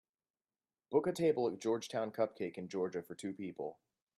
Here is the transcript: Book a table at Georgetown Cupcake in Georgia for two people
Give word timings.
Book 0.89 1.05
a 1.05 1.11
table 1.11 1.47
at 1.47 1.59
Georgetown 1.59 2.11
Cupcake 2.11 2.57
in 2.57 2.69
Georgia 2.69 3.03
for 3.03 3.13
two 3.13 3.33
people 3.33 3.77